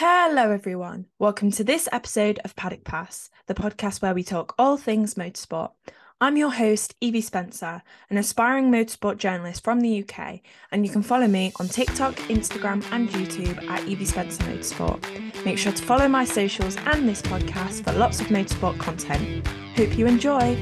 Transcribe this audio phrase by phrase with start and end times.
[0.00, 1.06] Hello, everyone.
[1.18, 5.72] Welcome to this episode of Paddock Pass, the podcast where we talk all things motorsport.
[6.20, 10.38] I'm your host, Evie Spencer, an aspiring motorsport journalist from the UK,
[10.70, 15.44] and you can follow me on TikTok, Instagram, and YouTube at Evie Spencer Motorsport.
[15.44, 19.44] Make sure to follow my socials and this podcast for lots of motorsport content.
[19.76, 20.56] Hope you enjoy.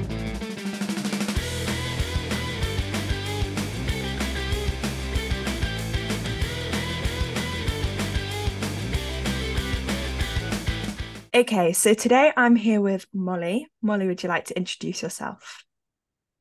[11.36, 13.68] Okay, so today I'm here with Molly.
[13.82, 15.66] Molly, would you like to introduce yourself?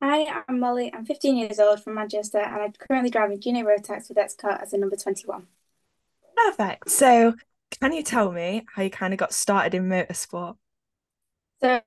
[0.02, 0.90] Hi, I'm Molly.
[0.94, 4.72] I'm 15 years old from Manchester and I'm currently driving Junior Rotax with X-Kart as
[4.72, 5.48] a number 21.
[6.34, 6.90] Perfect.
[6.90, 7.34] So,
[7.78, 10.56] can you tell me how you kind of got started in motorsport?
[11.62, 11.82] So,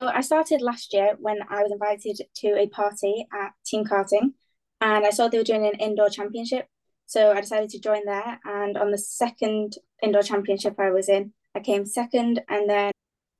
[0.00, 4.32] I started last year when I was invited to a party at Team Karting
[4.80, 6.66] and I saw they were doing an indoor championship.
[7.06, 8.40] So, I decided to join there.
[8.44, 12.92] And on the second indoor championship I was in, I came second, and then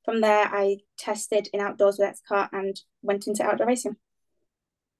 [0.05, 3.97] from there I tested in outdoors with X-Kart and went into outdoor racing.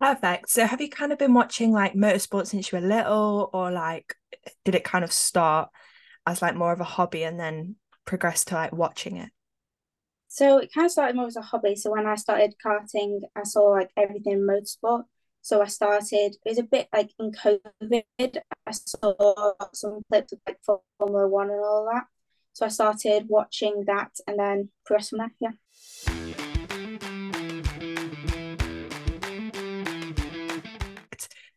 [0.01, 0.49] Perfect.
[0.49, 4.15] So have you kind of been watching like motorsport since you were little, or like
[4.65, 5.71] did it kind of start
[6.27, 9.31] as like more of a hobby and then progress to like watching it?
[10.29, 11.75] So it kind of started more as a hobby.
[11.75, 15.03] So when I started karting, I saw like everything motorsport.
[15.41, 20.39] So I started, it was a bit like in COVID, I saw some clips of
[20.47, 20.59] like
[20.99, 22.05] Formula One and all that.
[22.59, 25.31] So I started watching that and then progressed from there.
[25.39, 25.51] Yeah.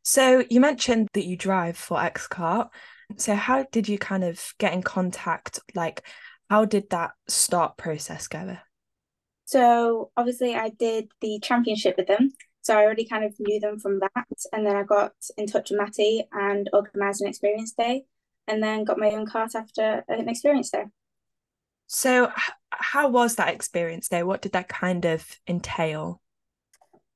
[0.04, 2.70] So you mentioned that you drive for X-Kart.
[3.18, 5.60] So how did you kind of get in contact?
[5.74, 6.04] Like,
[6.52, 8.58] how did that start process go?
[9.46, 12.34] So obviously, I did the championship with them.
[12.62, 15.72] So I already kind of knew them from that, and then I got in touch
[15.72, 18.06] with Matty and organised an experience day
[18.48, 20.92] and then got my own kart after an experience there.
[21.88, 22.32] So,
[22.72, 24.24] how was that experience day?
[24.24, 26.22] What did that kind of entail?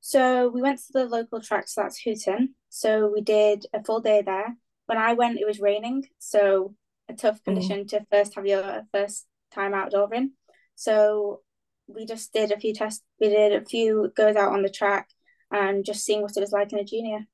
[0.00, 2.50] So, we went to the local track, so that's Hooton.
[2.68, 4.54] So, we did a full day there.
[4.84, 6.04] When I went, it was raining.
[6.18, 6.74] So,
[7.08, 7.88] a tough condition mm.
[7.88, 10.32] to first have your first time outdoor in.
[10.74, 11.40] So,
[11.86, 13.02] we just did a few tests.
[13.20, 15.08] We did a few goes out on the track
[15.50, 17.26] and just seeing what it was like in a junior.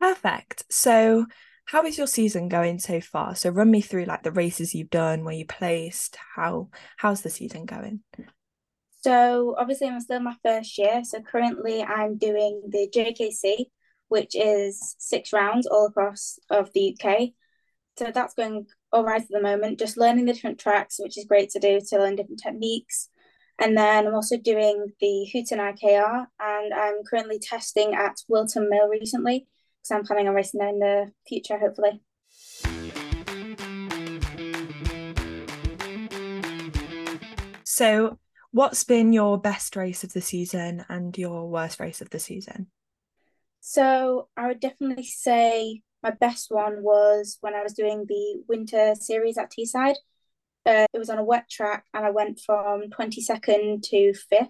[0.00, 0.64] Perfect.
[0.68, 1.26] So,
[1.64, 3.34] how is your season going so far?
[3.34, 7.30] So run me through like the races you've done, where you placed, how how's the
[7.30, 8.00] season going?
[9.02, 11.02] So obviously I'm still in my first year.
[11.04, 13.66] So currently I'm doing the JKC,
[14.08, 17.30] which is six rounds all across of the UK.
[17.98, 21.24] So that's going all right at the moment, just learning the different tracks, which is
[21.24, 23.08] great to do to learn different techniques.
[23.58, 28.88] And then I'm also doing the Hooton IKR and I'm currently testing at Whilton Mill
[28.88, 29.46] recently
[29.82, 32.00] because I'm planning on racing there in the future, hopefully.
[37.64, 38.18] So,
[38.50, 42.68] what's been your best race of the season and your worst race of the season?
[43.60, 48.94] So, I would definitely say my best one was when I was doing the winter
[48.94, 49.96] series at Teesside.
[50.64, 54.48] Uh, it was on a wet track, and I went from 22nd to 5th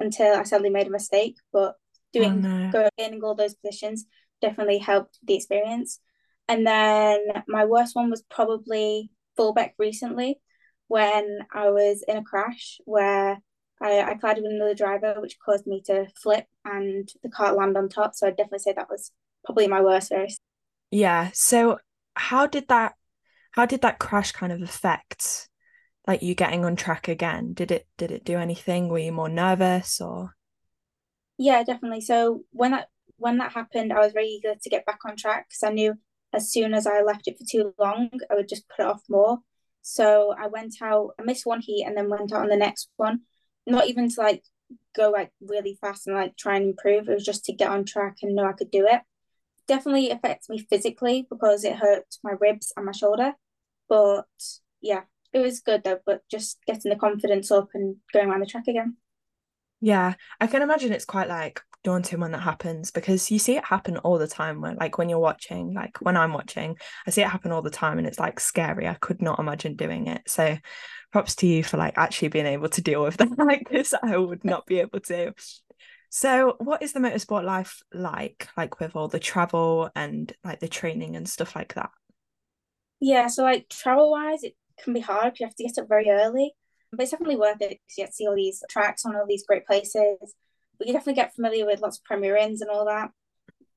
[0.00, 1.36] until I sadly made a mistake.
[1.52, 1.74] But
[2.12, 2.88] doing oh, no.
[2.96, 4.06] gaining all those positions
[4.42, 6.00] definitely helped the experience.
[6.48, 10.40] And then my worst one was probably Fulbeck recently
[10.88, 13.38] when I was in a crash where
[13.80, 17.76] I, I collided with another driver, which caused me to flip and the car land
[17.76, 18.14] on top.
[18.14, 19.10] So I'd definitely say that was
[19.44, 20.38] probably my worst race.
[20.90, 21.30] Yeah.
[21.32, 21.78] So
[22.14, 22.94] how did that
[23.52, 25.48] how did that crash kind of affect
[26.06, 27.54] like you getting on track again?
[27.54, 28.88] Did it did it do anything?
[28.88, 30.34] Were you more nervous or
[31.38, 32.02] yeah, definitely.
[32.02, 32.88] So when that
[33.22, 35.94] when that happened, I was very eager to get back on track because I knew
[36.32, 39.02] as soon as I left it for too long, I would just put it off
[39.08, 39.38] more.
[39.82, 42.88] So I went out, I missed one heat and then went out on the next
[42.96, 43.20] one.
[43.66, 44.42] Not even to like
[44.96, 47.08] go like really fast and like try and improve.
[47.08, 49.02] It was just to get on track and know I could do it.
[49.68, 53.34] Definitely affects me physically because it hurt my ribs and my shoulder.
[53.88, 54.26] But
[54.80, 55.02] yeah,
[55.32, 56.00] it was good though.
[56.04, 58.96] But just getting the confidence up and going around the track again.
[59.80, 63.64] Yeah, I can imagine it's quite like daunting when that happens because you see it
[63.64, 66.76] happen all the time when like when you're watching like when I'm watching
[67.06, 68.88] I see it happen all the time and it's like scary.
[68.88, 70.22] I could not imagine doing it.
[70.26, 70.56] So
[71.12, 73.94] props to you for like actually being able to deal with that like this.
[74.02, 75.34] I would not be able to.
[76.10, 80.68] So what is the motorsport life like like with all the travel and like the
[80.68, 81.90] training and stuff like that?
[83.00, 86.08] Yeah so like travel wise it can be hard you have to get up very
[86.08, 86.54] early
[86.92, 89.26] but it's definitely worth it because you get to see all these tracks on all
[89.26, 90.34] these great places.
[90.78, 93.10] But you definitely get familiar with lots of Premier Inns and all that.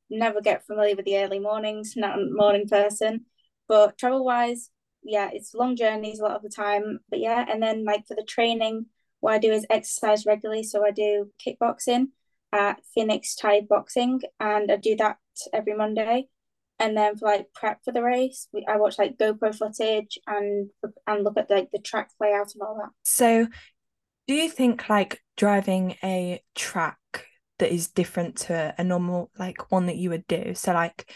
[0.10, 3.26] Never get familiar with the early mornings, not a morning person.
[3.68, 4.70] But travel wise,
[5.04, 7.00] yeah, it's long journeys a lot of the time.
[7.10, 8.88] But yeah, and then like for the training,
[9.20, 10.64] what I do is exercise regularly.
[10.64, 12.08] So I do kickboxing
[12.52, 15.18] at Phoenix Thai Boxing, and I do that
[15.54, 16.30] every Monday.
[16.78, 20.70] And then for like prep for the race, we, I watch like GoPro footage and
[21.08, 22.90] and look at like the track layout and all that.
[23.04, 23.48] So,
[24.28, 27.00] do you think like driving a track
[27.60, 30.54] that is different to a normal like one that you would do?
[30.56, 31.10] So like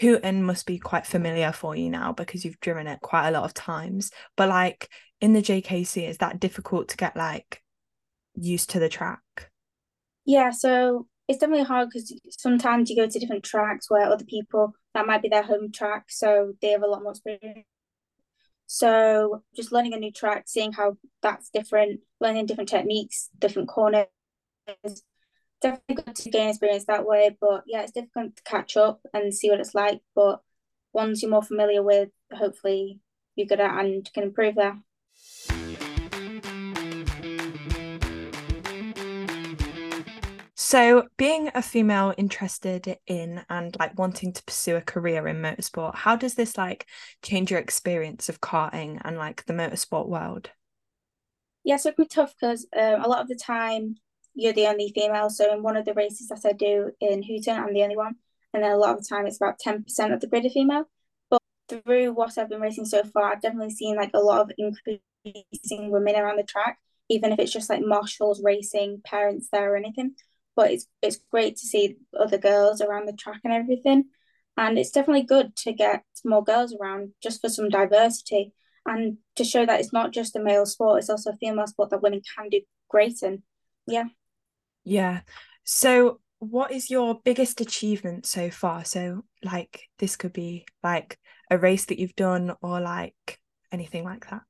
[0.00, 3.44] Hooton must be quite familiar for you now because you've driven it quite a lot
[3.44, 4.10] of times.
[4.36, 4.88] But like
[5.20, 7.62] in the JKC, is that difficult to get like
[8.34, 9.20] used to the track?
[10.24, 14.74] Yeah, so it's definitely hard because sometimes you go to different tracks where other people
[14.94, 17.66] that might be their home track, so they have a lot more experience.
[18.66, 24.06] So just learning a new track, seeing how that's different, learning different techniques, different corners,
[25.60, 27.36] definitely good to gain experience that way.
[27.40, 30.00] But yeah, it's difficult to catch up and see what it's like.
[30.14, 30.40] But
[30.92, 33.00] once you're more familiar with, hopefully
[33.36, 34.78] you're good at and can improve there.
[40.74, 45.94] So, being a female interested in and like wanting to pursue a career in motorsport,
[45.94, 46.88] how does this like
[47.22, 50.50] change your experience of karting and like the motorsport world?
[51.62, 53.94] Yeah, so it can be tough because um, a lot of the time
[54.34, 55.30] you're the only female.
[55.30, 58.16] So in one of the races that I do in Hooton, I'm the only one.
[58.52, 60.90] And then a lot of the time it's about 10% of the grid are female.
[61.30, 64.50] But through what I've been racing so far, I've definitely seen like a lot of
[64.58, 69.76] increasing women around the track, even if it's just like marshals racing, parents there or
[69.76, 70.16] anything.
[70.56, 74.04] But it's it's great to see other girls around the track and everything.
[74.56, 78.52] And it's definitely good to get more girls around just for some diversity
[78.86, 81.90] and to show that it's not just a male sport, it's also a female sport
[81.90, 83.42] that women can do great in.
[83.86, 84.04] Yeah.
[84.84, 85.20] Yeah.
[85.64, 88.84] So, what is your biggest achievement so far?
[88.84, 91.18] So, like, this could be like
[91.50, 93.40] a race that you've done or like
[93.72, 94.42] anything like that.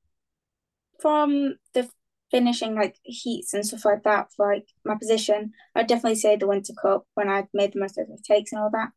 [1.00, 1.88] From the
[2.34, 6.48] finishing like heats and stuff like that for like my position, I'd definitely say the
[6.48, 8.88] Winter Cup when I'd made the most of the takes and all that.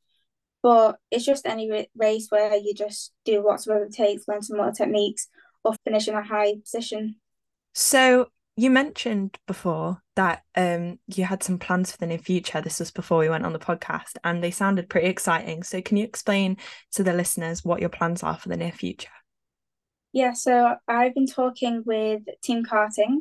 [0.63, 4.71] But it's just any race where you just do lots of overtakes, learn some more
[4.71, 5.27] techniques,
[5.63, 7.17] or finish in a high position.
[7.75, 12.59] So you mentioned before that um, you had some plans for the near future.
[12.59, 15.61] This was before we went on the podcast, and they sounded pretty exciting.
[15.61, 16.57] So, can you explain
[16.93, 19.09] to the listeners what your plans are for the near future?
[20.13, 23.19] Yeah, so I've been talking with Team Karting,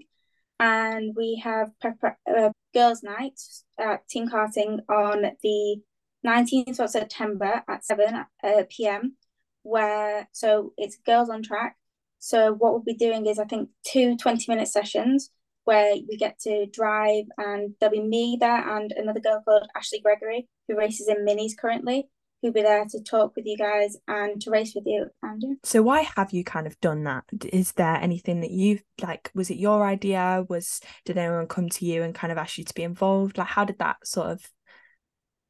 [0.61, 3.41] and we have prep- uh, girls' night
[3.79, 5.83] at Team Karting on the
[6.25, 9.17] 19th of September at 7 uh, p.m.
[9.63, 11.77] Where so it's girls on track
[12.19, 15.31] so what we'll be doing is I think two 20 minute sessions
[15.65, 20.01] where we get to drive and there'll be me there and another girl called Ashley
[20.01, 22.09] Gregory who races in minis currently
[22.43, 25.57] who'll be there to talk with you guys and to race with you Andrew.
[25.65, 27.25] So why have you kind of done that?
[27.53, 30.45] Is there anything that you like was it your idea?
[30.49, 33.39] Was did anyone come to you and kind of ask you to be involved?
[33.39, 34.49] Like how did that sort of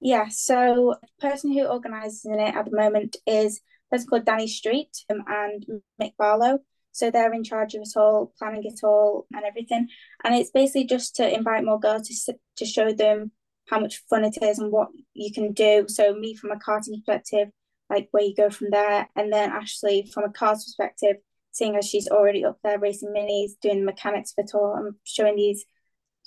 [0.00, 3.60] Yeah, so the person who organises it at the moment is
[3.90, 5.64] person called Danny Street um, and
[6.00, 6.58] Mick Barlow.
[6.92, 9.88] So they're in charge of it all, planning it all, and everything.
[10.24, 13.32] And it's basically just to invite more girls to to show them
[13.68, 15.86] how much fun it is and what you can do.
[15.88, 17.48] So me from a karting perspective,
[17.90, 21.16] like where you go from there, and then Ashley from a cars perspective,
[21.52, 24.94] seeing as she's already up there racing minis, doing the mechanics of it all, and
[25.04, 25.64] showing these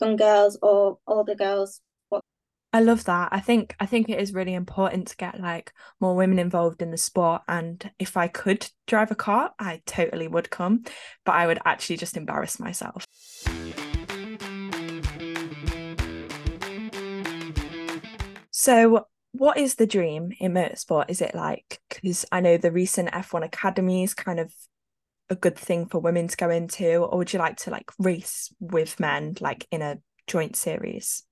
[0.01, 2.23] young girls or older girls what.
[2.71, 3.29] I love that.
[3.31, 6.91] I think I think it is really important to get like more women involved in
[6.91, 10.83] the sport and if I could drive a car, I totally would come,
[11.25, 13.05] but I would actually just embarrass myself.
[18.61, 21.05] So, what is the dream in motorsport?
[21.07, 24.53] Is it like cuz I know the recent F1 Academy is kind of
[25.29, 28.53] a good thing for women to go into or would you like to like race
[28.59, 31.23] with men like in a joint series?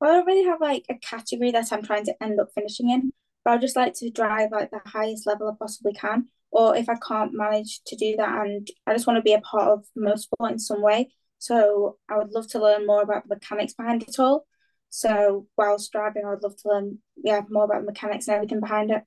[0.00, 2.88] Well, I don't really have like a category that I'm trying to end up finishing
[2.88, 3.12] in,
[3.44, 6.28] but I just like to drive like the highest level I possibly can.
[6.50, 9.40] Or if I can't manage to do that, and I just want to be a
[9.42, 11.12] part of motorsport in some way.
[11.38, 14.46] So I would love to learn more about the mechanics behind it all.
[14.94, 18.90] So whilst driving, I would love to learn, yeah, more about mechanics and everything behind
[18.90, 19.02] it.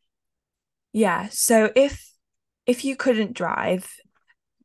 [0.93, 1.29] Yeah.
[1.29, 2.11] So if
[2.65, 3.93] if you couldn't drive,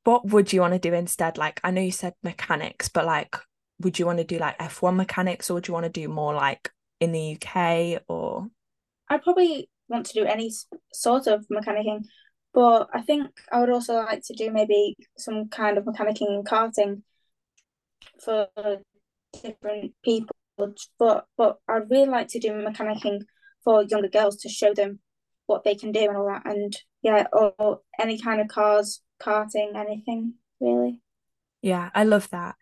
[0.05, 1.37] what would you want to do instead?
[1.37, 3.37] Like I know you said mechanics, but like
[3.81, 6.35] would you want to do like F1 mechanics or would you want to do more
[6.35, 8.47] like in the UK or
[9.11, 10.51] I'd probably want to do any
[10.95, 12.05] sort of mechanicking
[12.55, 16.47] but I think I would also like to do maybe some kind of mechanicking and
[16.47, 17.03] karting
[18.23, 18.49] for
[19.43, 20.37] different people
[20.99, 23.23] but but I'd really like to do mechanicking
[23.65, 25.01] for younger girls to show them
[25.47, 26.47] what they can do and all that.
[26.47, 31.01] And yeah, or, or any kind of cars, karting, anything really.
[31.63, 32.57] Yeah, I love that.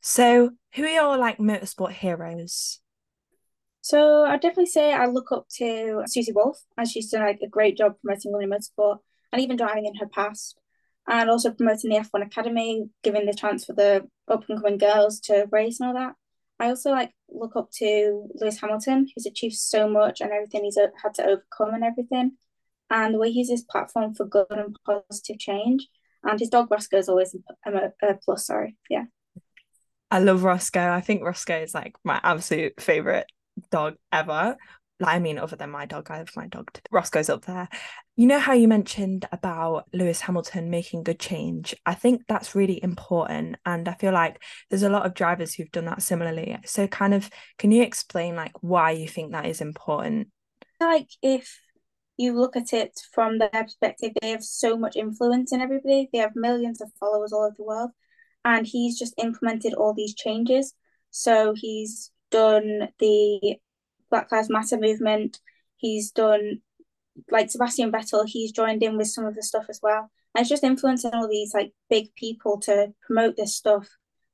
[0.00, 2.80] So, who are your like motorsport heroes?
[3.82, 7.48] So I definitely say I look up to Susie Wolff, as she's done like a
[7.48, 8.98] great job promoting women motorsport
[9.32, 10.58] and even driving in her past,
[11.08, 15.20] and also promoting the F1 Academy, giving the chance for the up and coming girls
[15.20, 16.14] to race and all that.
[16.58, 20.76] I also like look up to Lewis Hamilton, who's achieved so much and everything he's
[20.76, 22.32] uh, had to overcome and everything,
[22.90, 25.86] and the way he uses his platform for good and positive change.
[26.22, 28.46] And his dog Roscoe is always a, a, a plus.
[28.46, 29.04] Sorry, yeah.
[30.10, 30.90] I love Roscoe.
[30.90, 33.26] I think Roscoe is like my absolute favorite
[33.70, 34.56] dog ever.
[35.00, 36.68] Like, I mean, other than my dog, I have my dog.
[36.90, 37.68] Roscoe's up there.
[38.16, 41.74] You know how you mentioned about Lewis Hamilton making good change?
[41.86, 43.56] I think that's really important.
[43.64, 46.58] And I feel like there's a lot of drivers who've done that similarly.
[46.66, 50.28] So, kind of, can you explain like why you think that is important?
[50.78, 51.58] Like, if
[52.18, 56.10] you look at it from their perspective, they have so much influence in everybody.
[56.12, 57.90] They have millions of followers all over the world.
[58.44, 60.74] And he's just implemented all these changes.
[61.10, 63.56] So, he's done the
[64.10, 65.38] Black Lives Matter movement.
[65.76, 66.60] He's done
[67.30, 68.24] like Sebastian Vettel.
[68.26, 71.28] He's joined in with some of the stuff as well, and it's just influencing all
[71.28, 73.88] these like big people to promote this stuff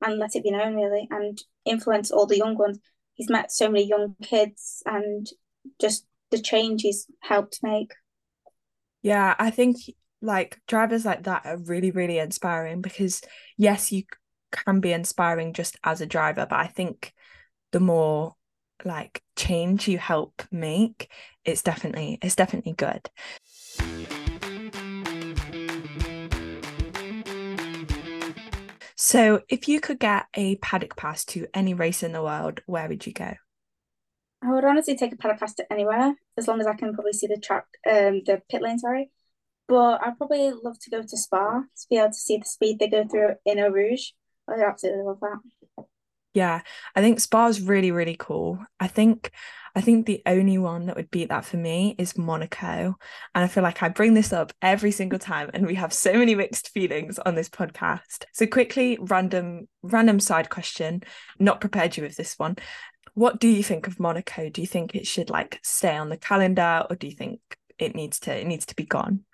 [0.04, 2.78] and let it be known really, and influence all the young ones.
[3.14, 5.26] He's met so many young kids, and
[5.80, 7.92] just the change he's helped make.
[9.02, 9.76] Yeah, I think
[10.22, 13.22] like drivers like that are really really inspiring because
[13.56, 14.04] yes, you
[14.50, 17.12] can be inspiring just as a driver, but I think
[17.72, 18.34] the more
[18.84, 21.10] like change you help make
[21.44, 23.08] it's definitely it's definitely good.
[28.96, 32.88] So if you could get a paddock pass to any race in the world where
[32.88, 33.34] would you go?
[34.42, 37.12] I would honestly take a paddock pass to anywhere as long as i can probably
[37.12, 39.10] see the track um the pit lane sorry.
[39.68, 42.78] But i'd probably love to go to spa to be able to see the speed
[42.78, 44.10] they go through in eau rouge.
[44.48, 45.38] I absolutely love that
[46.36, 46.60] yeah,
[46.94, 48.58] I think Spa is really, really cool.
[48.78, 49.30] I think
[49.74, 52.94] I think the only one that would beat that for me is Monaco.
[53.34, 56.12] And I feel like I bring this up every single time and we have so
[56.12, 58.24] many mixed feelings on this podcast.
[58.34, 61.02] So quickly, random random side question,
[61.38, 62.56] not prepared you with this one.
[63.14, 64.50] What do you think of Monaco?
[64.50, 67.40] Do you think it should like stay on the calendar or do you think
[67.78, 69.24] it needs to it needs to be gone?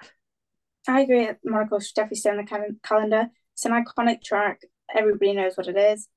[0.87, 1.31] I agree.
[1.45, 3.27] Monaco should definitely stay on the cal- calendar.
[3.55, 4.61] It's an iconic track.
[4.95, 6.09] Everybody knows what it is.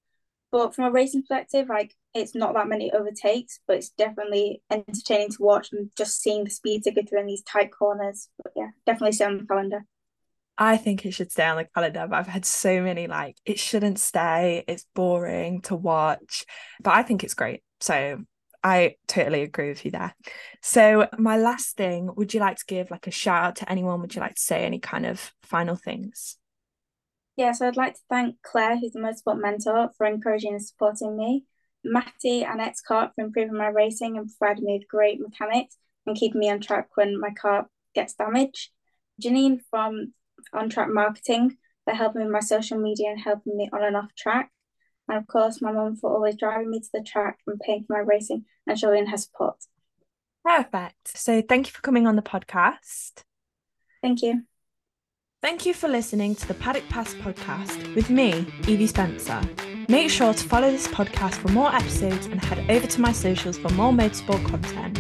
[0.52, 5.32] But from a racing perspective, like it's not that many overtakes, but it's definitely entertaining
[5.32, 8.30] to watch and just seeing the speeds they go through in these tight corners.
[8.42, 9.86] But yeah, definitely stay on the calendar.
[10.58, 13.60] I think it should stay on the calendar, but I've had so many like it
[13.60, 14.64] shouldn't stay.
[14.68, 16.46] It's boring to watch,
[16.82, 17.62] but I think it's great.
[17.82, 18.24] So
[18.64, 20.16] I totally agree with you there.
[20.62, 24.02] So my last thing, would you like to give like a shout out to anyone?
[24.02, 26.38] Would you like to say any kind of final things?
[27.38, 31.18] Yeah, so I'd like to thank Claire, who's the motorsport mentor, for encouraging and supporting
[31.18, 31.46] me,
[31.84, 36.40] Matty and X-Kart for improving my racing and providing me with great mechanics and keeping
[36.40, 38.70] me on track when my car gets damaged,
[39.22, 40.14] Janine from
[40.54, 44.14] On Track Marketing for helping with my social media and helping me on and off
[44.18, 44.52] track,
[45.08, 47.94] and of course my mum for always driving me to the track and paying for
[47.94, 49.58] my racing and showing her support.
[50.44, 51.18] Perfect.
[51.18, 53.24] So thank you for coming on the podcast.
[54.02, 54.44] Thank you.
[55.46, 59.40] Thank you for listening to the Paddock Pass podcast with me, Evie Spencer.
[59.88, 63.56] Make sure to follow this podcast for more episodes and head over to my socials
[63.56, 64.98] for more motorsport content.